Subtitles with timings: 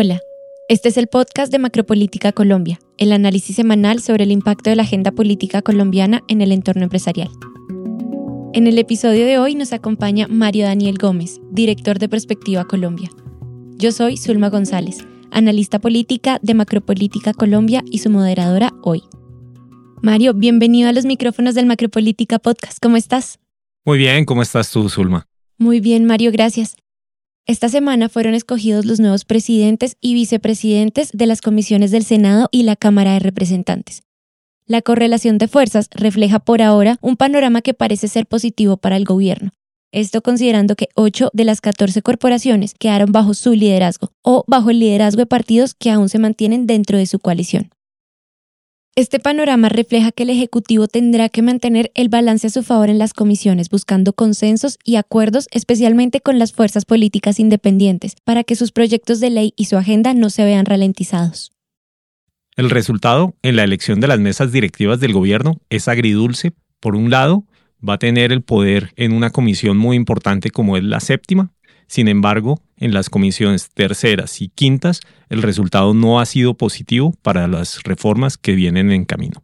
[0.00, 0.22] Hola,
[0.68, 4.84] este es el podcast de Macropolítica Colombia, el análisis semanal sobre el impacto de la
[4.84, 7.28] agenda política colombiana en el entorno empresarial.
[8.52, 13.10] En el episodio de hoy nos acompaña Mario Daniel Gómez, director de Perspectiva Colombia.
[13.76, 14.98] Yo soy Zulma González,
[15.32, 19.02] analista política de Macropolítica Colombia y su moderadora hoy.
[20.00, 22.78] Mario, bienvenido a los micrófonos del Macropolítica Podcast.
[22.80, 23.40] ¿Cómo estás?
[23.84, 25.26] Muy bien, ¿cómo estás tú, Zulma?
[25.58, 26.76] Muy bien, Mario, gracias.
[27.48, 32.64] Esta semana fueron escogidos los nuevos presidentes y vicepresidentes de las comisiones del Senado y
[32.64, 34.02] la Cámara de Representantes.
[34.66, 39.06] La correlación de fuerzas refleja por ahora un panorama que parece ser positivo para el
[39.06, 39.52] gobierno.
[39.92, 44.80] Esto considerando que 8 de las 14 corporaciones quedaron bajo su liderazgo o bajo el
[44.80, 47.70] liderazgo de partidos que aún se mantienen dentro de su coalición.
[48.98, 52.98] Este panorama refleja que el Ejecutivo tendrá que mantener el balance a su favor en
[52.98, 58.72] las comisiones, buscando consensos y acuerdos, especialmente con las fuerzas políticas independientes, para que sus
[58.72, 61.52] proyectos de ley y su agenda no se vean ralentizados.
[62.56, 66.54] El resultado en la elección de las mesas directivas del gobierno es agridulce.
[66.80, 67.44] Por un lado,
[67.88, 71.52] va a tener el poder en una comisión muy importante como es la séptima,
[71.86, 77.46] sin embargo, en las comisiones terceras y quintas, el resultado no ha sido positivo para
[77.48, 79.42] las reformas que vienen en camino.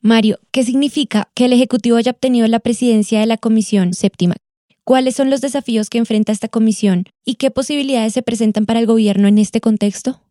[0.00, 4.36] Mario, ¿qué significa que el Ejecutivo haya obtenido la presidencia de la Comisión Séptima?
[4.84, 8.86] ¿Cuáles son los desafíos que enfrenta esta comisión y qué posibilidades se presentan para el
[8.86, 10.22] gobierno en este contexto?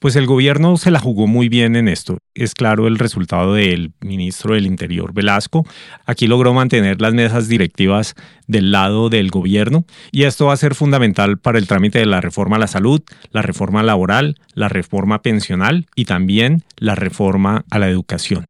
[0.00, 2.18] Pues el gobierno se la jugó muy bien en esto.
[2.32, 5.66] Es claro el resultado del ministro del Interior, Velasco.
[6.06, 8.14] Aquí logró mantener las mesas directivas
[8.46, 12.20] del lado del gobierno y esto va a ser fundamental para el trámite de la
[12.20, 17.80] reforma a la salud, la reforma laboral, la reforma pensional y también la reforma a
[17.80, 18.44] la educación.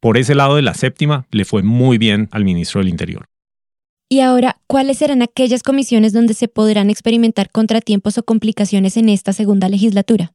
[0.00, 3.26] Por ese lado de la séptima le fue muy bien al ministro del Interior.
[4.08, 9.32] Y ahora, ¿cuáles serán aquellas comisiones donde se podrán experimentar contratiempos o complicaciones en esta
[9.32, 10.32] segunda legislatura?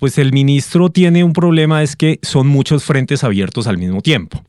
[0.00, 4.42] Pues el ministro tiene un problema, es que son muchos frentes abiertos al mismo tiempo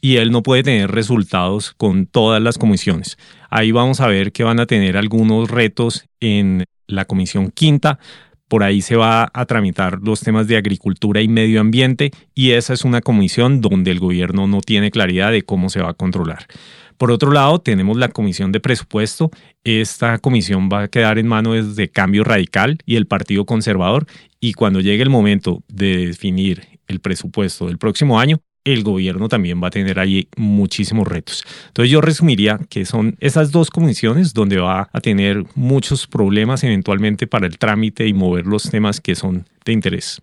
[0.00, 3.16] y él no puede tener resultados con todas las comisiones.
[3.48, 8.00] Ahí vamos a ver que van a tener algunos retos en la comisión quinta.
[8.48, 12.74] Por ahí se va a tramitar los temas de agricultura y medio ambiente y esa
[12.74, 16.48] es una comisión donde el gobierno no tiene claridad de cómo se va a controlar.
[16.96, 19.30] Por otro lado, tenemos la comisión de presupuesto.
[19.64, 24.06] Esta comisión va a quedar en manos de Cambio Radical y el Partido Conservador
[24.40, 29.62] y cuando llegue el momento de definir el presupuesto del próximo año, el gobierno también
[29.62, 31.44] va a tener ahí muchísimos retos.
[31.68, 37.26] Entonces yo resumiría que son esas dos comisiones donde va a tener muchos problemas eventualmente
[37.26, 40.20] para el trámite y mover los temas que son de interés.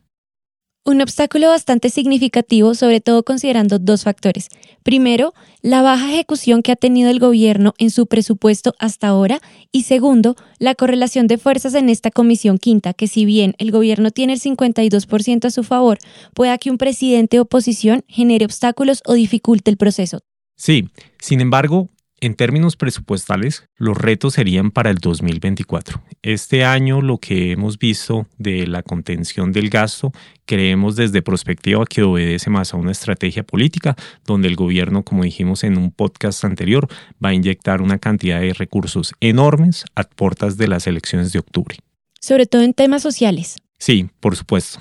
[0.86, 4.50] Un obstáculo bastante significativo, sobre todo considerando dos factores.
[4.84, 9.40] Primero, la baja ejecución que ha tenido el gobierno en su presupuesto hasta ahora
[9.72, 14.12] y segundo, la correlación de fuerzas en esta comisión quinta, que si bien el gobierno
[14.12, 16.00] tiene el 52% a su favor,
[16.34, 20.20] pueda que un presidente de oposición genere obstáculos o dificulte el proceso.
[20.58, 21.88] Sí, sin embargo,
[22.24, 26.02] en términos presupuestales, los retos serían para el 2024.
[26.22, 30.14] Este año lo que hemos visto de la contención del gasto,
[30.46, 35.66] creemos desde perspectiva que obedece más a una estrategia política, donde el gobierno, como dijimos
[35.66, 36.88] en un podcast anterior,
[37.24, 41.76] va a inyectar una cantidad de recursos enormes a puertas de las elecciones de octubre.
[42.22, 43.58] Sobre todo en temas sociales.
[43.80, 44.80] Sí, por supuesto.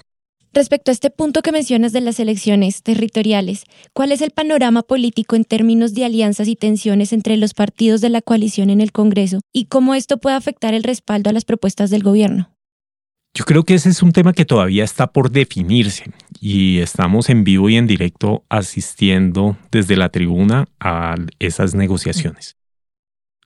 [0.54, 3.64] Respecto a este punto que mencionas de las elecciones territoriales,
[3.94, 8.10] ¿cuál es el panorama político en términos de alianzas y tensiones entre los partidos de
[8.10, 11.88] la coalición en el Congreso y cómo esto puede afectar el respaldo a las propuestas
[11.88, 12.50] del gobierno?
[13.32, 17.44] Yo creo que ese es un tema que todavía está por definirse y estamos en
[17.44, 22.58] vivo y en directo asistiendo desde la tribuna a esas negociaciones.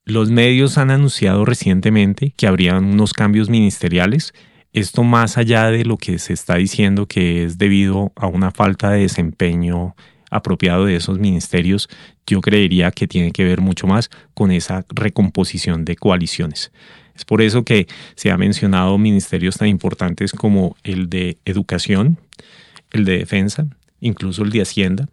[0.04, 4.34] Los medios han anunciado recientemente que habrían unos cambios ministeriales
[4.76, 8.91] esto más allá de lo que se está diciendo que es debido a una falta
[8.91, 9.97] de desempeño
[10.31, 11.88] apropiado de esos ministerios,
[12.26, 16.72] yo creería que tiene que ver mucho más con esa recomposición de coaliciones.
[17.15, 17.86] Es por eso que
[18.16, 22.18] se ha mencionado ministerios tan importantes como el de educación,
[22.91, 23.66] el de defensa,
[24.00, 25.09] incluso el de hacienda.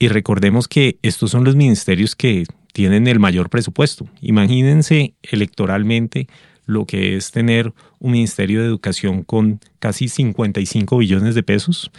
[0.00, 4.08] Y recordemos que estos son los ministerios que tienen el mayor presupuesto.
[4.20, 6.26] Imagínense electoralmente
[6.66, 11.90] lo que es tener un Ministerio de Educación con casi 55 billones de pesos,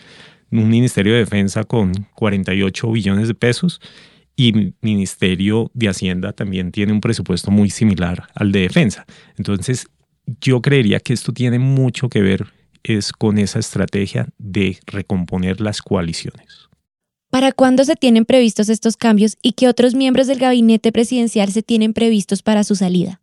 [0.52, 3.82] un Ministerio de Defensa con 48 billones de pesos
[4.36, 9.06] y Ministerio de Hacienda también tiene un presupuesto muy similar al de Defensa.
[9.38, 9.88] Entonces,
[10.42, 12.48] yo creería que esto tiene mucho que ver
[12.84, 16.70] es con esa estrategia de recomponer las coaliciones.
[17.32, 21.64] ¿Para cuándo se tienen previstos estos cambios y qué otros miembros del gabinete presidencial se
[21.64, 23.22] tienen previstos para su salida?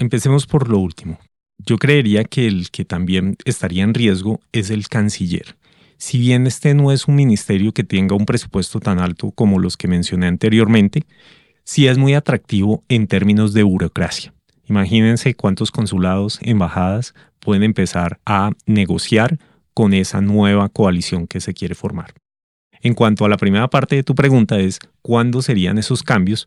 [0.00, 1.18] Empecemos por lo último.
[1.58, 5.56] Yo creería que el que también estaría en riesgo es el canciller.
[5.98, 9.76] Si bien este no es un ministerio que tenga un presupuesto tan alto como los
[9.76, 11.02] que mencioné anteriormente,
[11.64, 14.32] sí es muy atractivo en términos de burocracia.
[14.66, 19.38] Imagínense cuántos consulados, embajadas pueden empezar a negociar
[19.74, 22.14] con esa nueva coalición que se quiere formar.
[22.80, 26.46] En cuanto a la primera parte de tu pregunta es cuándo serían esos cambios,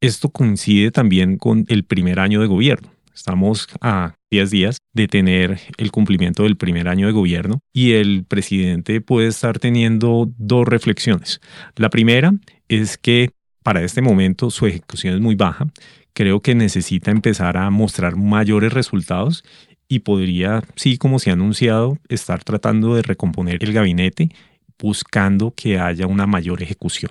[0.00, 2.92] esto coincide también con el primer año de gobierno.
[3.14, 8.24] Estamos a 10 días de tener el cumplimiento del primer año de gobierno y el
[8.24, 11.40] presidente puede estar teniendo dos reflexiones.
[11.74, 12.32] La primera
[12.68, 13.30] es que
[13.64, 15.66] para este momento su ejecución es muy baja.
[16.12, 19.42] Creo que necesita empezar a mostrar mayores resultados
[19.88, 24.30] y podría, sí, como se ha anunciado, estar tratando de recomponer el gabinete
[24.78, 27.10] buscando que haya una mayor ejecución.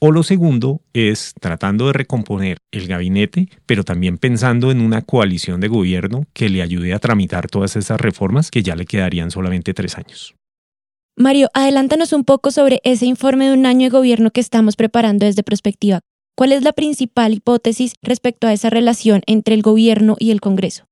[0.00, 5.60] O lo segundo es tratando de recomponer el gabinete, pero también pensando en una coalición
[5.60, 9.74] de gobierno que le ayude a tramitar todas esas reformas que ya le quedarían solamente
[9.74, 10.36] tres años.
[11.16, 15.26] Mario, adelántanos un poco sobre ese informe de un año de gobierno que estamos preparando
[15.26, 15.98] desde Prospectiva.
[16.36, 20.84] ¿Cuál es la principal hipótesis respecto a esa relación entre el gobierno y el Congreso?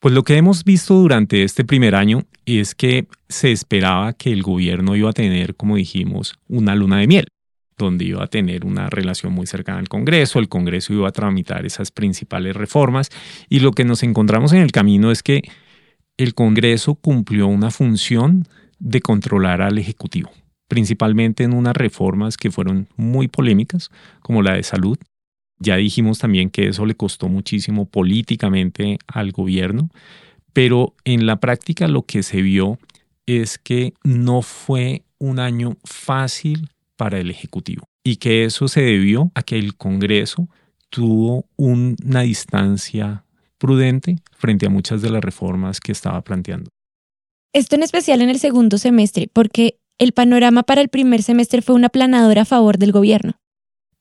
[0.00, 4.42] Pues lo que hemos visto durante este primer año es que se esperaba que el
[4.42, 7.26] gobierno iba a tener, como dijimos, una luna de miel
[7.76, 11.66] donde iba a tener una relación muy cercana al Congreso, el Congreso iba a tramitar
[11.66, 13.10] esas principales reformas
[13.48, 15.42] y lo que nos encontramos en el camino es que
[16.16, 18.46] el Congreso cumplió una función
[18.78, 20.30] de controlar al Ejecutivo,
[20.68, 23.90] principalmente en unas reformas que fueron muy polémicas,
[24.20, 24.98] como la de salud.
[25.58, 29.88] Ya dijimos también que eso le costó muchísimo políticamente al gobierno,
[30.52, 32.78] pero en la práctica lo que se vio
[33.26, 39.30] es que no fue un año fácil para el Ejecutivo y que eso se debió
[39.34, 40.48] a que el Congreso
[40.90, 43.24] tuvo una distancia
[43.58, 46.70] prudente frente a muchas de las reformas que estaba planteando.
[47.52, 51.74] Esto en especial en el segundo semestre, porque el panorama para el primer semestre fue
[51.74, 53.34] una planadora a favor del gobierno.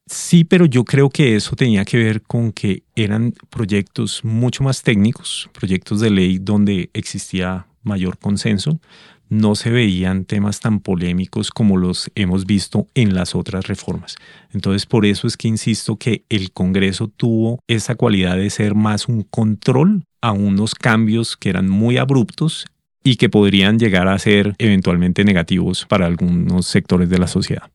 [0.06, 4.82] Sí, pero yo creo que eso tenía que ver con que eran proyectos mucho más
[4.82, 8.82] técnicos, proyectos de ley donde existía mayor consenso,
[9.30, 14.16] no se veían temas tan polémicos como los hemos visto en las otras reformas.
[14.54, 19.08] Entonces, por eso es que insisto que el Congreso tuvo esa cualidad de ser más
[19.08, 22.66] un control a unos cambios que eran muy abruptos
[23.04, 27.70] y que podrían llegar a ser eventualmente negativos para algunos sectores de la sociedad.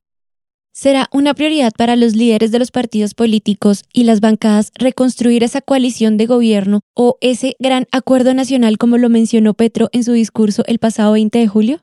[0.72, 5.60] ¿Será una prioridad para los líderes de los partidos políticos y las bancadas reconstruir esa
[5.60, 10.62] coalición de gobierno o ese gran acuerdo nacional como lo mencionó Petro en su discurso
[10.66, 11.80] el pasado 20 de julio?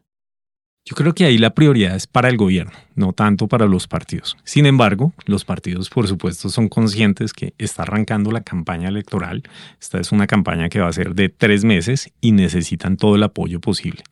[0.88, 4.38] Yo creo que ahí la prioridad es para el gobierno, no tanto para los partidos.
[4.44, 9.42] Sin embargo, los partidos, por supuesto, son conscientes que está arrancando la campaña electoral.
[9.82, 13.24] Esta es una campaña que va a ser de tres meses y necesitan todo el
[13.24, 14.04] apoyo posible.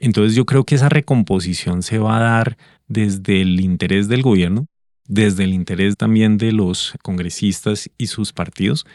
[0.00, 2.56] Entonces yo creo que esa recomposición se va a dar
[2.88, 4.66] desde el interés del gobierno,
[5.06, 8.86] desde el interés también de los congresistas y sus partidos,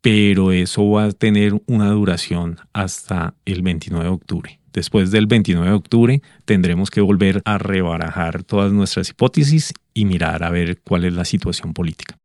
[0.00, 4.60] pero eso va a tener una duración hasta el 29 de octubre.
[4.72, 10.42] Después del 29 de octubre tendremos que volver a rebarajar todas nuestras hipótesis y mirar
[10.42, 12.16] a ver cuál es la situación política.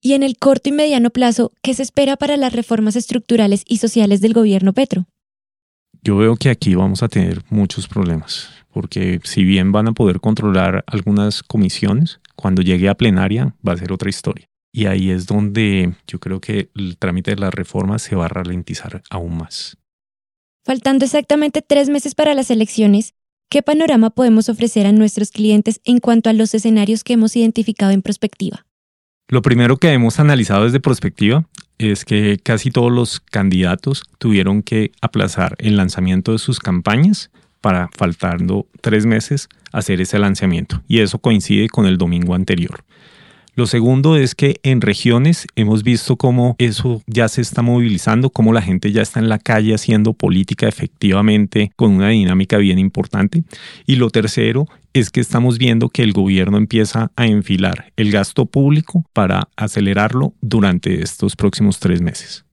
[0.00, 3.78] Y en el corto y mediano plazo, ¿qué se espera para las reformas estructurales y
[3.78, 5.06] sociales del gobierno Petro?
[6.04, 10.18] Yo veo que aquí vamos a tener muchos problemas, porque si bien van a poder
[10.18, 14.46] controlar algunas comisiones, cuando llegue a plenaria va a ser otra historia.
[14.74, 18.28] Y ahí es donde yo creo que el trámite de las reformas se va a
[18.28, 19.76] ralentizar aún más.
[20.64, 23.14] Faltando exactamente tres meses para las elecciones,
[23.48, 27.92] ¿qué panorama podemos ofrecer a nuestros clientes en cuanto a los escenarios que hemos identificado
[27.92, 28.66] en perspectiva?
[29.28, 31.48] Lo primero que hemos analizado desde perspectiva
[31.78, 37.88] es que casi todos los candidatos tuvieron que aplazar el lanzamiento de sus campañas para
[37.96, 40.82] faltando tres meses hacer ese lanzamiento.
[40.88, 42.84] Y eso coincide con el domingo anterior.
[43.54, 48.54] Lo segundo es que en regiones hemos visto cómo eso ya se está movilizando, cómo
[48.54, 53.44] la gente ya está en la calle haciendo política efectivamente con una dinámica bien importante.
[53.86, 58.46] Y lo tercero es que estamos viendo que el gobierno empieza a enfilar el gasto
[58.46, 62.46] público para acelerarlo durante estos próximos tres meses.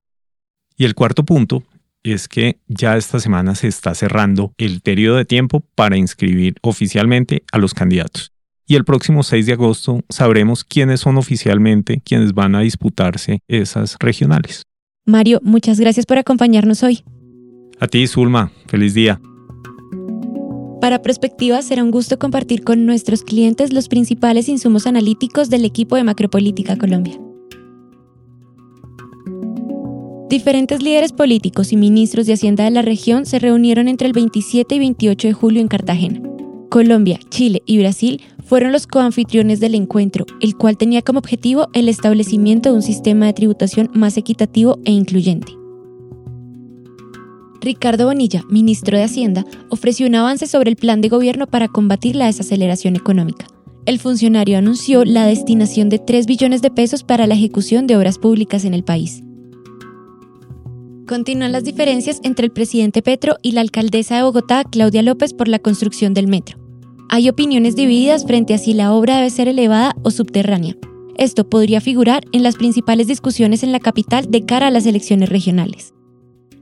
[0.75, 1.63] Y el cuarto punto
[2.03, 7.43] es que ya esta semana se está cerrando el periodo de tiempo para inscribir oficialmente
[7.53, 8.33] a los candidatos
[8.69, 13.97] y el próximo 6 de agosto sabremos quiénes son oficialmente quienes van a disputarse esas
[13.99, 14.67] regionales.
[15.07, 17.03] Mario, muchas gracias por acompañarnos hoy.
[17.79, 19.19] A ti, Zulma, feliz día.
[20.81, 25.95] Para Prospectiva será un gusto compartir con nuestros clientes los principales insumos analíticos del equipo
[25.95, 27.19] de Macropolítica Colombia.
[30.29, 34.75] Diferentes líderes políticos y ministros de Hacienda de la región se reunieron entre el 27
[34.75, 36.21] y 28 de julio en Cartagena.
[36.69, 41.89] Colombia, Chile y Brasil fueron los coanfitriones del encuentro, el cual tenía como objetivo el
[41.89, 45.51] establecimiento de un sistema de tributación más equitativo e incluyente.
[47.61, 52.15] Ricardo Bonilla, ministro de Hacienda, ofreció un avance sobre el plan de gobierno para combatir
[52.15, 53.47] la desaceleración económica.
[53.85, 58.17] El funcionario anunció la destinación de 3 billones de pesos para la ejecución de obras
[58.17, 59.23] públicas en el país.
[61.09, 65.47] Continúan las diferencias entre el presidente Petro y la alcaldesa de Bogotá, Claudia López, por
[65.47, 66.59] la construcción del metro.
[67.09, 70.77] Hay opiniones divididas frente a si la obra debe ser elevada o subterránea.
[71.17, 75.29] Esto podría figurar en las principales discusiones en la capital de cara a las elecciones
[75.29, 75.95] regionales.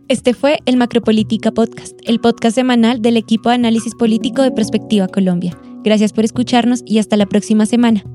[0.08, 5.10] Este fue el Macropolítica Podcast, el podcast semanal del equipo de análisis político de Perspectiva
[5.10, 5.60] Colombia.
[5.84, 8.06] Gracias por escucharnos y hasta la próxima semana.